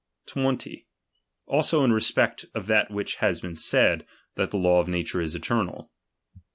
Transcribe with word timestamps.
20. 0.25 0.87
Also 1.45 1.83
in 1.83 1.93
respect 1.93 2.45
of 2.55 2.65
that 2.65 2.89
M'hich 2.89 3.17
hath 3.17 3.43
been 3.43 3.55
said, 3.55 4.03
that 4.33 4.49
the 4.49 4.57
law 4.57 4.79
of 4.79 4.87
nature 4.87 5.21
is 5.21 5.35
eternal. 5.35 5.91